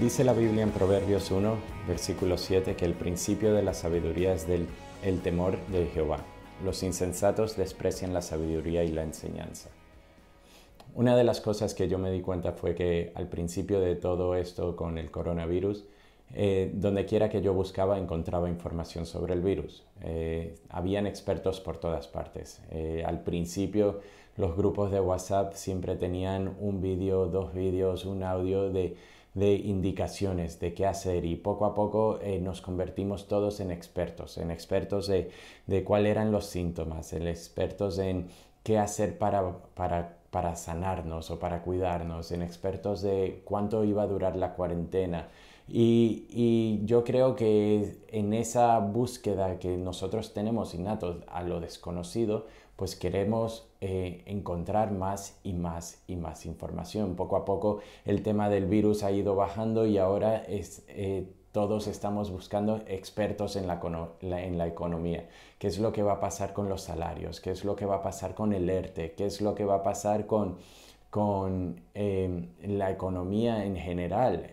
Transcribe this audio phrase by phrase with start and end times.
[0.00, 4.46] Dice la Biblia en Proverbios 1, versículo 7, que el principio de la sabiduría es
[4.48, 4.66] del,
[5.04, 6.18] el temor de Jehová.
[6.64, 9.70] Los insensatos desprecian la sabiduría y la enseñanza.
[10.94, 14.34] Una de las cosas que yo me di cuenta fue que al principio de todo
[14.34, 15.84] esto con el coronavirus,
[16.34, 19.84] eh, donde quiera que yo buscaba encontraba información sobre el virus.
[20.02, 22.60] Eh, habían expertos por todas partes.
[22.72, 24.00] Eh, al principio
[24.36, 28.96] los grupos de WhatsApp siempre tenían un vídeo, dos vídeos, un audio de
[29.34, 34.38] de indicaciones de qué hacer y poco a poco eh, nos convertimos todos en expertos,
[34.38, 35.30] en expertos de,
[35.66, 38.28] de cuáles eran los síntomas, en expertos en
[38.62, 44.06] qué hacer para, para, para sanarnos o para cuidarnos, en expertos de cuánto iba a
[44.06, 45.28] durar la cuarentena.
[45.66, 52.46] Y, y, yo creo que en esa búsqueda que nosotros tenemos innatos a lo desconocido,
[52.76, 57.14] pues queremos eh, encontrar más y más y más información.
[57.16, 62.32] Poco a poco el tema del virus ha ido bajando y ahora eh, todos estamos
[62.32, 63.80] buscando expertos en la,
[64.20, 65.28] en la, economía.
[65.58, 67.40] ¿Qué es lo que va a pasar con los salarios?
[67.40, 69.12] ¿Qué es lo que va a pasar con el ERTE?
[69.12, 70.56] ¿Qué es lo que va a pasar con,
[71.14, 74.50] con eh, la economía en general?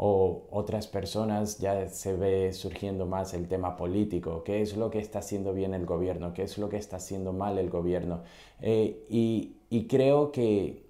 [0.00, 5.00] o otras personas ya se ve surgiendo más el tema político, qué es lo que
[5.00, 8.22] está haciendo bien el gobierno, qué es lo que está haciendo mal el gobierno.
[8.62, 9.54] Eh, y,
[9.88, 10.84] creo que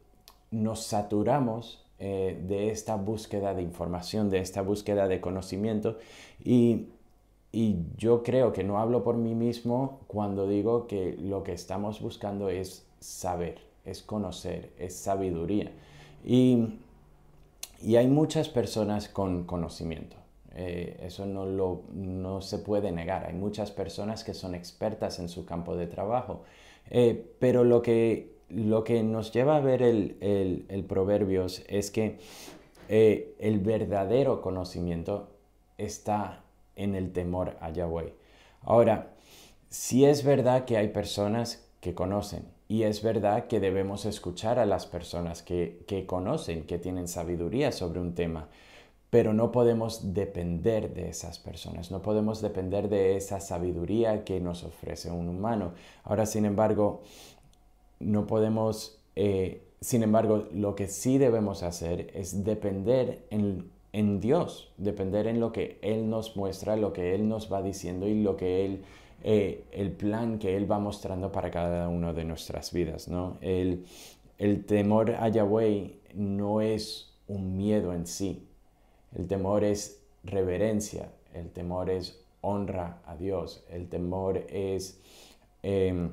[0.51, 5.99] nos saturamos eh, de esta búsqueda de información, de esta búsqueda de conocimiento
[6.45, 6.89] y,
[7.51, 12.01] y yo creo que no hablo por mí mismo cuando digo que lo que estamos
[12.01, 13.59] buscando es saber,
[13.89, 15.73] es conocer, es sabiduría.
[16.25, 16.79] Y
[17.83, 20.17] y hay muchas personas con conocimiento.
[20.55, 23.27] Eh, eso no, lo, no se puede negar.
[23.27, 26.43] Hay muchas personas que son expertas en su campo de trabajo.
[26.91, 30.17] Eh, pero lo que, lo que nos lleva a ver el,
[30.69, 32.19] el, Proverbios es que
[32.89, 35.29] eh, el verdadero conocimiento
[35.77, 36.43] está
[36.75, 38.13] en el temor a Yahweh.
[38.63, 39.13] Ahora,
[39.69, 44.67] si es verdad que hay personas que conocen, y es verdad que debemos escuchar a
[44.67, 48.49] las personas que, conocen, que tienen sabiduría sobre un tema,
[49.09, 54.65] pero no podemos depender de esas personas, no podemos depender de esa sabiduría que nos
[54.65, 55.73] ofrece un humano.
[56.05, 57.01] Ahora, sin embargo,
[58.01, 64.71] no podemos, eh, sin embargo, lo que sí debemos hacer es depender en, en Dios,
[64.77, 68.37] depender en lo que Él nos muestra, lo que Él nos va diciendo y lo
[68.37, 68.85] que Él
[69.23, 73.09] eh, el plan que Él va mostrando para cada una de nuestras vidas.
[73.09, 73.39] ¿no?
[73.41, 73.85] El,
[74.39, 78.47] el temor a Yahweh no es un miedo en sí,
[79.15, 85.01] el temor es reverencia, el temor es honra a Dios, el temor es,
[85.63, 86.13] em,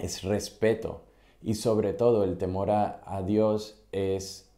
[0.00, 1.02] es respeto
[1.42, 4.48] y sobre todo el temor a, a Dios es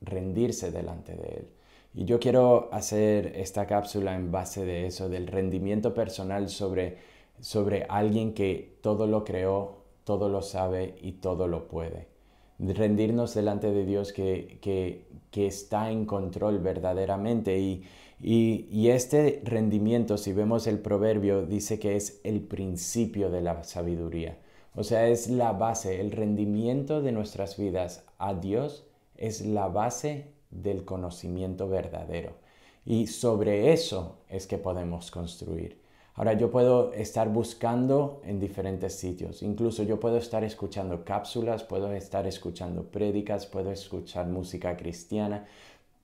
[0.00, 1.48] rendirse delante de Él.
[1.94, 6.98] Y yo quiero hacer esta cápsula en base de eso, del rendimiento personal sobre,
[7.40, 12.08] sobre alguien que todo lo creó, todo lo sabe y todo lo puede.
[12.58, 17.58] Rendirnos delante de Dios que, que, que está en control verdaderamente.
[17.58, 17.84] Y,
[18.20, 23.64] y, y, este rendimiento, si vemos el proverbio, dice que es el principio de la
[23.64, 24.38] sabiduría.
[24.74, 28.86] O sea, es la base, el rendimiento de nuestras vidas a Dios
[29.16, 32.34] es la base del conocimiento verdadero.
[32.84, 35.80] Y sobre eso es que podemos construir.
[36.14, 41.90] Ahora yo puedo estar buscando en diferentes sitios, incluso yo puedo estar escuchando cápsulas, puedo
[41.92, 45.46] estar escuchando prédicas, puedo escuchar música cristiana,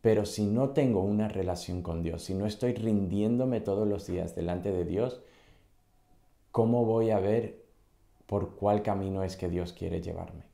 [0.01, 4.35] pero si no tengo una relación con Dios, si no estoy rindiéndome todos los días
[4.35, 5.21] delante de Dios,
[6.53, 7.63] ¿cómo voy a ver
[8.27, 10.45] por cuál camino es que Dios quiere llevarme?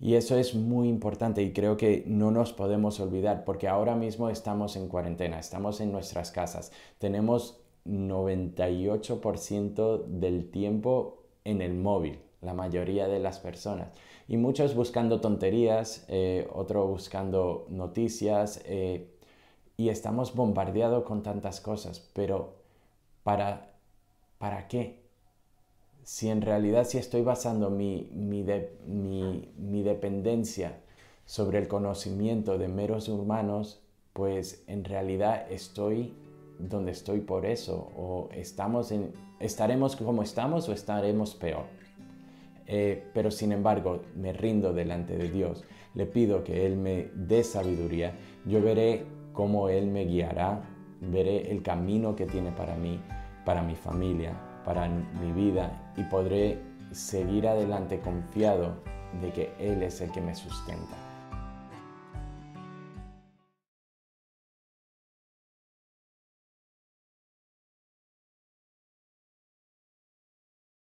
[0.00, 4.30] Y eso es muy importante y creo que no nos podemos olvidar porque ahora mismo
[4.30, 12.54] estamos en cuarentena, estamos en nuestras casas, tenemos 98% del tiempo en el móvil, la
[12.54, 13.88] mayoría de las personas.
[14.26, 19.06] Y muchos buscando tonterías, eh, otros buscando noticias eh,
[19.76, 22.54] y estamos bombardeados con tantas cosas, pero
[23.22, 23.74] ¿para,
[24.38, 25.09] ¿para qué?
[26.10, 28.10] Si en realidad si estoy basando mi,
[29.84, 30.80] dependencia
[31.24, 33.80] sobre el conocimiento de meros humanos,
[34.12, 36.12] pues en realidad estoy
[36.58, 38.92] donde estoy por eso, o estamos
[39.38, 41.66] estaremos como estamos o estaremos peor.
[42.66, 45.62] Eh, pero sin embargo, me rindo delante de Dios,
[45.94, 48.16] le pido que Él me dé sabiduría,
[48.46, 50.60] yo veré cómo Él me guiará,
[51.00, 53.00] veré el camino que tiene para mí,
[53.44, 56.58] para mi familia, para mi vida y podré
[56.92, 58.74] seguir adelante confiado
[59.20, 61.09] de que Él es el que me sustenta.